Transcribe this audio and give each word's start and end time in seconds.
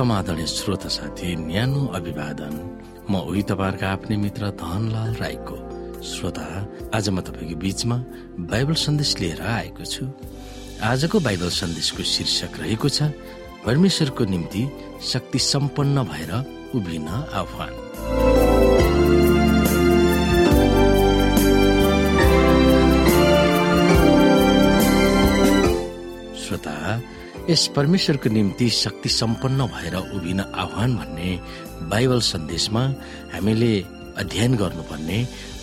समाधान 0.00 0.44
श्रोता 0.48 0.88
साथी 0.88 1.28
न्यानो 1.36 1.80
अभिवादन। 1.92 2.54
म 3.04 3.20
उही 3.20 3.42
तपाईँहरूका 3.44 3.88
आफ्नै 3.92 4.16
मित्र 4.16 4.48
धनलाल 4.56 5.12
राईको 5.20 5.56
श्रोता। 6.00 6.44
आज 6.96 7.08
म 7.12 7.20
तपाईँको 7.20 7.56
बीचमा 7.60 7.96
बाइबल 8.48 8.74
सन्देश 8.80 9.10
लिएर 9.20 9.40
आएको 9.44 9.84
छु। 9.84 10.08
आजको 10.80 11.20
बाइबल 11.20 11.50
सन्देशको 11.52 12.02
शीर्षक 12.16 12.52
रहेको 12.64 12.88
छ 12.88 13.12
परमेश्वरको 13.60 14.24
निम्ति 14.24 14.62
शक्ति 15.04 15.38
सम्पन्न 15.52 15.96
भएर 16.08 16.32
उभिन 16.72 17.08
आह्वान। 17.36 17.72
यस 27.50 27.66
परमेश्वरको 27.76 28.30
निम्ति 28.30 28.68
शक्ति 28.70 29.08
सम्पन्न 29.10 29.66
भएर 29.66 29.94
उभिन 29.96 30.40
आह्वान 30.40 30.94
भन्ने 30.96 31.30
बाइबल 31.90 32.20
सन्देशमा 32.22 32.82
हामीले 33.32 33.72
अध्ययन 34.22 34.54
गर्नुपर्ने 34.56 35.18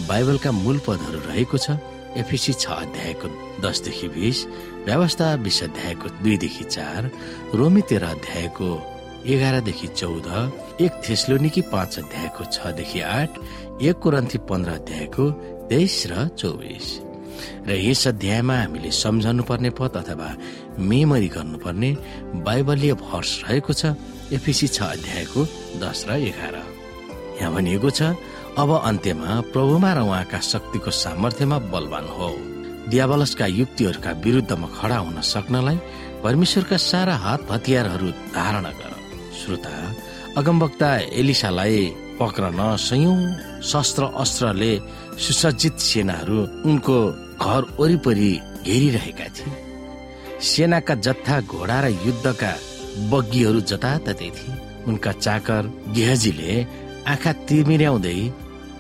बाइबलका 0.07 0.51
मूल 0.51 0.77
पदहरू 0.87 1.19
रहेको 1.27 1.57
छ। 1.57 1.79
एफिसी 2.19 2.53
छ 2.53 2.67
अध्यायको 2.67 3.27
दसदेखि 3.63 4.07
बिस 4.09 4.45
व्यवस्था 4.85 5.35
बिस 5.47 5.63
अध्यायको 5.63 6.09
दुईदेखि 6.23 6.63
चार 6.75 7.09
रोमी 7.55 7.81
तेह्र 7.87 8.03
अध्यायको 8.19 8.69
एघारदेखि 9.31 9.87
चौध 9.87 10.27
एक 10.83 11.01
थेस्लोनिकी 11.07 11.61
पाँच 11.71 11.99
अध्यायको 11.99 12.51
छदेखि 12.51 12.99
आठ 13.15 13.31
एक 13.79 13.95
कुरन्थी 14.03 14.37
पन्ध्र 14.49 14.71
अध्यायको 14.71 15.31
तेइस 15.71 16.03
र 16.11 16.27
चौबिस। 16.35 17.06
र 17.67 17.69
यस 17.77 18.07
अध्यायमा 18.07 18.55
हामीले 18.57 18.91
सम्झाउनु 18.91 19.43
पर्ने 19.49 19.69
पद 19.77 19.95
अथवा 20.01 20.29
मेमरी 20.79 21.27
गर्नुपर्ने 21.35 21.91
बाइबलीय 22.45 22.93
भर्स 23.03 23.31
रहेको 23.43 23.73
छ 23.73 23.93
एफिसी 24.35 24.67
छ 24.67 24.77
अध्यायको 24.95 25.41
दस 25.83 26.05
र 26.09 26.19
एघार। 26.29 26.55
यहाँ 27.41 27.53
भनिएको 27.53 27.89
छ 27.89 28.01
अब 28.57 28.69
अन्त्यमा 28.89 29.29
प्रभुमा 29.53 29.91
र 29.93 29.99
उहाँका 30.07 30.39
शक्तिको 30.41 30.91
सामर्थ्यमा 31.03 31.57
बलवान 31.71 32.07
हो। 32.17 32.29
दियावलसका 32.89 33.45
युक्तिहरूका 33.59 34.11
विरुद्धमा 34.23 34.67
खडा 34.77 34.97
हुन 34.97 35.21
सक्नलाई 35.21 35.77
परमेश्वरका 36.23 36.77
सारा 36.81 37.15
हात 37.25 37.41
हतियारहरू 37.51 38.07
धारणा 38.33 38.71
गर। 38.79 38.93
श्रोता 39.37 39.73
अगमवक्ता 40.37 40.89
एलिसालाई 41.21 41.79
पक्रन 42.19 42.59
सयौं 42.79 43.19
शस्त्र 43.61 44.03
अस्त्रले 44.23 44.71
सुसज्जित 45.25 45.75
सेनाहरू 45.79 46.39
उनको 46.65 46.97
घर 47.41 47.61
वरिपरि 47.79 48.31
घेरिरहेका 48.65 49.27
थिए। 49.35 49.55
सेनाका 50.41 50.95
जत्था 51.05 51.35
घोडा 51.51 51.79
र 51.83 51.85
युद्धका 52.05 52.51
बग्गीहरू 53.11 53.59
जताततै 53.71 54.29
थिए। 54.37 54.59
उनका 54.87 55.11
चाकर 55.25 55.63
गेहजीले 55.95 56.51
आँखा 57.07 57.31
तिर्मिर्याउँदै 57.47 58.19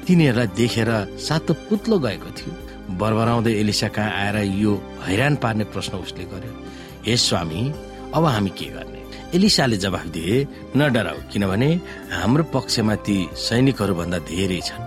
तिनीहरूलाई 0.05 0.47
देखेर 0.57 0.89
सातो 1.19 1.53
पुत्लो 1.67 1.97
गएको 1.99 2.29
थियो। 2.37 2.53
बरबराउँदै 2.99 3.53
एलिसा 3.61 3.87
कहाँ 3.95 4.11
आएर 4.21 4.37
यो 4.63 4.73
हैरान 5.05 5.35
पार्ने 5.43 5.63
प्रश्न 5.73 5.93
उसले 6.05 6.23
गर्यो 6.31 6.53
हे 7.05 7.15
स्वामी 7.17 7.61
अब 8.15 8.25
हामी 8.25 8.49
के 8.49 8.65
गर्ने? 8.75 9.01
एलिसाले 9.35 9.77
जवाफ 9.77 10.05
दिए 10.15 10.35
न 10.77 10.87
डराउ 10.95 11.17
किनभने 11.31 11.69
हाम्रो 12.11 12.43
पक्षमा 12.53 12.95
ती 13.05 13.17
सैनिकहरू 13.35 13.93
भन्दा 13.99 14.19
धेरै 14.31 14.61
छन्। 14.63 14.83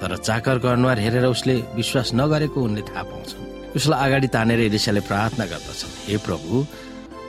तर 0.00 0.16
चाकरको 0.16 0.68
अनुहार 0.68 0.98
हेरेर 1.00 1.24
उसले 1.26 1.54
विश्वास 1.76 2.10
नगरेको 2.14 2.58
उनले 2.62 2.82
थाहा 2.88 3.02
पाउँछन् 3.10 3.44
उसलाई 3.76 4.00
अगाडि 4.06 4.28
तानेर 4.34 4.60
एलिसाले 4.60 5.00
प्रार्थना 5.08 5.44
गर्दछन् 5.52 5.94
हे 6.08 6.16
प्रभु 6.26 6.66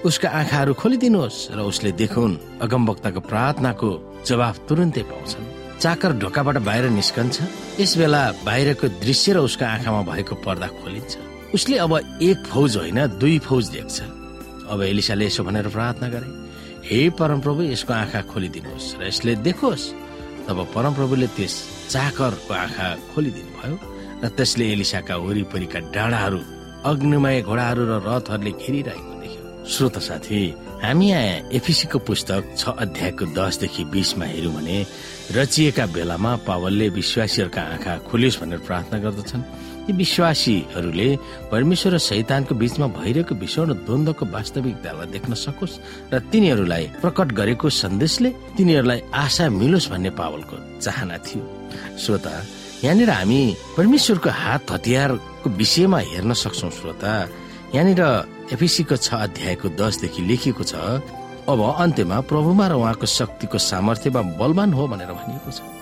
उसका 0.05 0.29
आँखाहरू 0.29 0.73
खोलिदिनुहोस् 0.81 1.39
र 1.57 1.59
उसले 1.71 1.91
देखुन् 2.01 2.35
अगमवक्ताको 2.61 3.19
प्रार्थनाको 3.31 3.89
जवाफ 4.27 4.55
तुरन्तै 4.69 5.03
पाउँछन्। 5.11 5.45
चाकर 5.81 6.11
ढोकाबाट 6.21 6.57
बाहिर 6.67 6.85
निस्कन्छ 6.89 7.35
यस 7.79 7.91
बेला 7.97 8.21
बाहिरको 8.45 8.87
दृश्य 9.03 9.33
र 9.33 9.37
उसको 9.47 9.65
आँखामा 9.65 10.01
भएको 10.11 10.35
पर्दा 10.45 10.67
खोलिन्छ। 10.79 11.11
उसले 11.55 11.75
अब 11.85 11.93
एक 12.21 12.39
फौज 12.45 12.77
होइन 12.77 12.99
दुई 13.21 13.37
फौज 13.47 13.65
देख्छ। 13.75 13.97
अब 14.71 14.79
एलिसाले 14.83 15.25
यसो 15.25 15.43
भनेर 15.43 15.67
प्रार्थना 15.75 16.07
गरे 16.13 16.29
हे 16.87 16.99
परमप्रभु 17.19 17.61
यसको 17.73 17.93
आँखा 17.93 18.21
खोलिदिनुहोस् 18.31 18.95
र 18.99 19.07
यसले 19.07 19.35
देखोस्। 19.47 19.83
तब 20.47 20.59
परमप्रभुले 20.75 21.27
त्यस 21.35 21.53
चाकरको 21.91 22.53
आँखा 22.53 22.87
खोलिदिनु 23.13 23.51
भयो 23.59 23.75
र 24.23 24.27
त्यसले 24.37 24.65
एलिसाका 24.73 25.15
वरिपरिका 25.25 25.79
डाँडाहरू 25.95 26.39
अग्निमय 26.89 27.41
घोडाहरू 27.41 27.83
र 27.83 27.93
रथहरूले 28.07 28.51
घेरिरहेको 28.51 29.13
देख्यो। 29.21 29.43
श्रोत 29.67 29.97
साथी 30.07 30.39
हामी 30.83 31.07
यहाँ 31.09 31.51
एफिसीको 31.57 31.99
पुस्तक 32.07 32.41
छ 32.57 32.63
अध्यायको 32.83 33.25
दसदेखि 33.37 33.83
बिसमा 33.93 34.25
हेऱ्यौँ 34.25 34.53
भने 34.55 34.77
रचिएका 35.35 35.85
बेलामा 35.95 36.31
पावलले 36.47 36.87
विश्वासीहरूका 36.95 37.61
आँखा 37.73 37.93
खुलियोस् 38.07 38.39
भनेर 38.41 38.59
प्रार्थना 38.67 38.97
गर्दछन्। 39.03 39.41
ती 39.87 39.93
विश्वासीहरूले 39.95 41.09
परमेश्वर 41.51 41.93
र 41.95 41.97
शैतानको 41.97 42.55
बीचमा 42.59 42.87
भइरहेको 42.99 43.35
भीषण 43.39 43.67
द्वन्द्वको 43.87 44.25
वास्तविकतालाई 44.35 45.07
देख्न 45.15 45.33
सकोस् 45.33 45.79
र 46.11 46.19
तिनीहरूलाई 46.27 46.83
प्रकट 47.01 47.27
गरेको 47.39 47.67
सन्देशले 47.71 48.29
तिनीहरूलाई 48.57 48.99
आशा 49.15 49.49
मिलोस् 49.49 49.89
भन्ने 49.91 50.11
पावलको 50.19 50.55
चाहना 50.83 51.17
थियो। 51.25 51.43
श्रोता 52.03 52.33
यहाँनिर 52.83 53.09
हामी 53.09 53.41
परमेश्वरको 53.77 54.29
हात 54.29 54.71
हतियारको 54.71 55.47
विषयमा 55.49 55.99
हेर्न 56.11 56.33
सक्छौ 56.43 56.69
श्रोता। 56.69 57.11
यहाँनिर 57.75 58.01
एफिसीको 58.53 58.95
छ 58.95 59.07
अध्यायको 59.27 59.67
दसदेखि 59.79 60.21
लेखिएको 60.29 60.63
छ 60.63 60.75
अब 61.47 61.59
अन्त्यमा 61.63 62.17
प्रभुमा 62.27 62.65
र 62.67 62.73
उहाँको 62.75 63.05
शक्तिको 63.07 63.57
सामर्थ्यमा 63.57 64.21
बलवान 64.35 64.73
हो 64.75 64.83
भनेर 64.87 65.11
भनिएको 65.15 65.51
छ। 65.51 65.76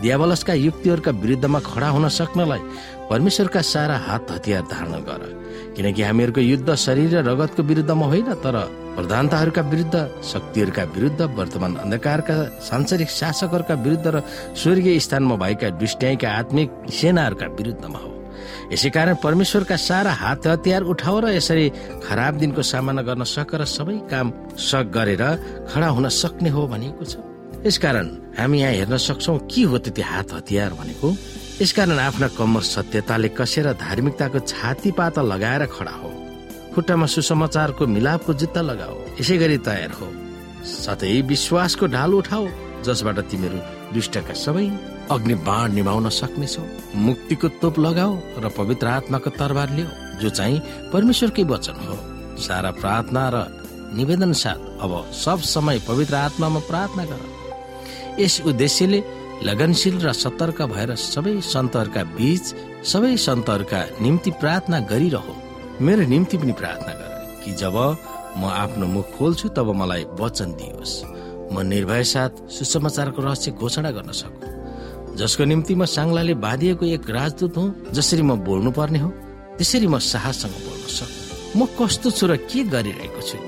दियावलसका 0.00 0.52
युक्तिहरूका 0.52 1.10
विरुद्धमा 1.22 1.58
खडा 1.60 1.88
हुन 1.88 2.08
सक्नलाई 2.10 2.62
परमेश्वरका 3.10 3.60
सारा 3.64 3.96
हात 3.98 4.30
हतियार 4.30 4.62
धारण 4.72 4.92
गर। 5.04 5.22
किनकि 5.76 6.02
हामीहरूको 6.02 6.40
युद्ध 6.40 6.74
शरीर 6.74 7.10
र 7.16 7.22
रगतको 7.24 7.62
विरुद्धमा 7.62 8.06
होइन 8.06 8.32
तर 8.44 8.56
प्रधानताहरूका 8.96 9.62
विरुद्ध 9.62 9.96
शक्तिहरूका 10.22 10.82
विरुद्ध 10.94 11.20
वर्तमान 11.36 11.74
अन्धकारका 11.74 12.36
सांसारिक 12.62 13.10
शासकहरूका 13.10 13.74
विरुद्ध 13.74 14.06
र 14.06 14.22
स्वर्गीय 14.54 14.98
स्थानमा 14.98 15.36
भएका 15.36 15.68
दुष्ट्याइका 15.82 16.28
आत्मिक 16.30 16.68
सेनाहरूका 16.90 17.46
विरुद्धमा 17.58 17.98
हो। 17.98 18.10
यसै 18.72 18.90
कारण 18.90 19.14
परमेश्वरका 19.24 19.76
सारा 19.76 20.12
हात 20.14 20.46
हतियार 20.46 20.82
उठाओ 20.82 21.20
र 21.20 21.34
यसरी 21.34 21.68
खराब 22.06 22.34
दिनको 22.38 22.62
सामना 22.62 23.02
गर्न 23.02 23.24
सक 23.26 23.54
र 23.54 23.64
सबै 23.66 23.98
काम 24.10 24.32
सक 24.58 24.90
गरेर 24.94 25.22
खडा 25.70 25.88
हुन 25.88 26.08
सक्ने 26.08 26.50
हो 26.50 26.66
भनिएको 26.66 27.04
छ। 27.04 27.33
यसकारण 27.66 28.08
हामी 28.38 28.60
यहाँ 28.60 28.72
हेर्न 28.72 28.96
सक्छौ 29.00 29.36
के 29.48 29.62
हो 29.64 29.78
त 29.78 29.88
त्यो 29.96 30.04
हात 30.04 30.32
हतियार 30.34 30.72
भनेको। 30.76 31.08
यसकारण 31.64 31.98
आफ्ना 31.98 32.28
कम्मर 32.36 32.62
सत्यताले 32.62 33.28
कसेर 33.32 33.72
धार्मिकताको 33.80 34.38
छाती 34.44 34.90
पाता 34.92 35.22
लगाएर 35.22 35.64
खडा 35.72 35.94
हो। 35.96 36.10
खुट्टामा 36.74 37.06
सुसमाचारको 37.08 37.86
मिलापको 37.86 38.32
जुत्ता 38.36 38.60
लगाओ। 38.60 38.96
यसै 39.20 39.36
गरी 39.40 39.58
तयार 39.64 39.92
हो। 39.96 40.08
साथै 40.60 41.20
विश्वासको 41.24 41.86
ढाल 41.88 42.12
उठाओ 42.20 42.44
जसबाट 42.84 43.18
तिमीहरू 43.32 43.58
दुष्टका 43.94 44.34
सबै 44.36 44.66
अग्नि 45.08 45.34
बाण 45.48 45.72
निभाउन 45.72 46.08
सक्नेछौ। 46.10 46.64
मुक्तिको 47.00 47.48
तोप 47.64 47.78
लगाओ 47.80 48.12
र 48.44 48.48
पवित्र 48.52 48.86
आत्माको 48.98 49.30
तरबार 49.40 49.68
लियो 49.72 49.88
जो 50.20 50.28
चाहिँ 50.28 50.90
परमेश्वरकै 50.92 51.44
वचन 51.48 51.76
हो। 51.80 51.96
सारा 52.44 52.70
प्रार्थना 52.82 53.22
र 53.32 53.36
निवेदन 53.96 54.32
साथ 54.34 54.60
अब 54.84 54.92
सब 55.14 55.38
समय 55.48 55.78
पवित्र 55.88 56.14
आत्मामा 56.28 56.60
प्रार्थना 56.68 57.04
गर। 57.08 57.22
यस 58.20 58.40
उद्देश्यले 58.46 59.00
लगनशील 59.42 59.96
र 60.06 60.12
सतर्क 60.14 60.62
भएर 60.72 60.94
सबै 60.94 61.34
सन्तहरूका 61.42 62.02
बीच 62.16 62.44
सबै 62.92 63.16
सन्तहरूका 63.26 63.80
निम्ति 64.04 64.30
प्रार्थना 64.40 64.78
गरिरह। 64.90 65.26
मेरो 65.82 66.04
निम्ति 66.12 66.36
पनि 66.38 66.52
प्रार्थना 66.60 66.92
गर 67.00 67.10
कि 67.42 67.52
जब 67.62 67.76
म 68.38 68.42
आफ्नो 68.62 68.86
मुख 68.86 69.06
खोल्छु 69.18 69.48
तब 69.56 69.68
मलाई 69.80 70.04
वचन 70.20 70.50
दियोस्। 70.58 70.94
म 71.52 71.60
निर्भय 71.72 72.02
साथ 72.14 72.32
सुसमाचारको 72.50 73.22
रहस्य 73.22 73.50
घोषणा 73.58 73.90
गर्न 73.90 74.10
सकु। 74.22 75.16
जसको 75.18 75.44
निम्ति 75.44 75.74
म 75.74 75.84
साङ्लाले 75.86 76.34
बाँधिएको 76.46 76.84
एक 76.94 77.10
राजदूत 77.10 77.56
हुँ 77.56 77.68
जसरी 77.94 78.22
म 78.22 78.38
बोल्नु 78.46 78.70
पर्ने 78.78 78.98
हो 78.98 79.08
त्यसरी 79.58 79.86
म 79.86 79.98
साहससँग 79.98 80.56
बोल्न 80.66 80.86
सक्छु 80.98 81.58
म 81.58 81.66
कस्तो 81.78 82.10
छु 82.10 82.26
र 82.26 82.36
के 82.50 82.64
गरिरहेको 82.74 83.22
छु? 83.22 83.38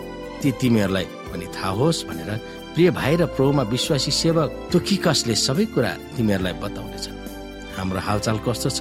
ती 0.42 0.48
तिमीहरूलाई 0.60 1.06
पनि 1.30 1.46
थाहा 1.54 1.70
होस् 1.78 2.06
भनेर 2.06 2.30
प्रिय 2.76 2.90
भाइ 2.92 3.16
र 3.16 3.24
प्रभुमा 3.32 3.62
विश्वासी 3.72 4.12
सेवक 4.12 4.68
तुखिकसले 4.68 5.34
सबै 5.34 5.64
कुरा 5.72 5.92
तिमीहरूलाई 6.12 6.54
बताउनेछन्। 6.60 7.16
हाम्रो 7.72 8.00
हालचाल 8.04 8.36
कस्तो 8.44 8.68
छ? 8.68 8.80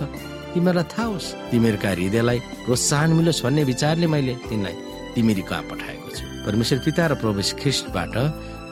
तिमीहरूलाई 0.51 0.87
थाहा 0.91 1.05
होस् 1.15 1.27
तिमीहरूका 1.51 1.89
हृदयलाई 1.95 2.39
प्रोत्साहन 2.67 3.11
मिलोस् 3.15 3.43
भन्ने 3.47 3.63
विचारले 3.71 4.07
मैले 4.11 4.33
तिमीलाई 4.51 4.75
तिमीहरू 5.15 5.43
कहाँ 5.47 5.63
पठाएको 5.71 6.09
छु। 6.11 6.23
परमेश्वर 6.43 6.79
पिता 6.83 7.03
र 7.07 7.13
प्रभु 7.23 7.41
ख्रिस्टबाट 7.55 8.15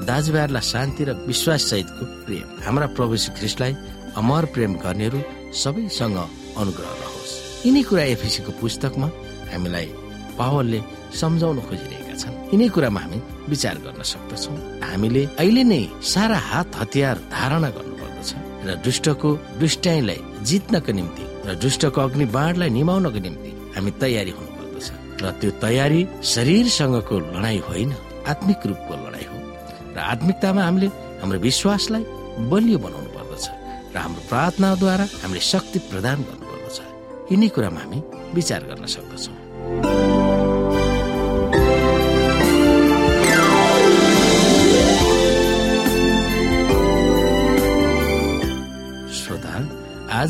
दाजुभाइहरूलाई 0.03 0.65
शान्ति 0.73 1.03
र 1.07 1.09
विश्वास 1.23 1.61
सहितको 1.71 2.03
प्रेम। 2.27 2.47
हाम्रा 2.67 2.87
प्रभु 2.91 3.15
ख्रिस्टलाई 3.39 3.73
अमर 4.19 4.43
प्रेम 4.51 4.71
गर्नेहरू 4.83 5.19
सबैसँग 5.55 6.17
अनुग्रह 6.59 6.91
रहोस्। 6.99 7.31
यिनै 7.63 7.83
कुरा 7.87 8.03
एफिसीको 8.19 8.51
पुस्तकमा 8.59 9.07
हामीलाई 9.55 9.87
पावलले 10.35 10.79
सम्झाउन 11.15 11.57
खोजिरहेका 11.63 12.02
भएका 12.13 12.21
छन्। 12.21 12.53
यिनै 12.53 12.67
कुरामा 12.69 12.99
हामी 12.99 13.17
विचार 13.49 13.75
गर्न 13.85 14.01
सक्दछौँ। 14.03 14.57
हामीले 14.81 15.23
अहिले 15.41 15.63
नै 15.63 15.81
सारा 16.13 16.37
हात 16.37 16.69
हतियार 16.81 17.17
धारणा 17.33 17.69
गर्नुपर्दछ 17.77 18.29
र 18.65 18.69
दुष्टको 18.85 19.29
दुष्टाइलाई 19.59 20.19
जित्नको 20.47 20.91
निम्ति 20.93 21.23
र 21.47 21.49
दुष्टको 21.63 21.99
अग्नि 22.01 22.25
बाणलाई 22.37 22.69
निमाउनको 22.69 23.19
निम्ति 23.25 23.51
हामी 23.75 23.91
तयारी 24.01 24.31
हुनुपर्दछ। 24.37 24.87
र 25.21 25.25
त्यो 25.39 25.51
तयारी 25.65 26.01
शरीरसँगको 26.33 27.15
लडाई 27.33 27.59
होइन 27.67 27.91
आत्मिक 28.31 28.61
रूपको 28.69 28.93
लडाई 29.03 29.25
हो। 29.31 29.37
र 29.95 29.97
आत्मिकतामा 30.13 30.61
हामीले 30.63 30.87
हाम्रो 31.21 31.39
विश्वासलाई 31.39 32.03
बलियो 32.51 32.77
बनाउनु 32.85 33.09
पर्दछ 33.17 33.45
र 33.93 33.97
हाम्रो 33.97 34.21
प्रार्थनाद्वारा 34.29 35.05
हामीले 35.23 35.41
शक्ति 35.51 35.79
प्रदान 35.89 36.17
गर्नुपर्दछ। 36.27 36.77
यिनै 37.31 37.47
कुरामा 37.55 37.79
हामी 37.83 37.99
विचार 38.37 38.61
गर्न 38.69 38.85
सक्दछौँ। 38.95 40.12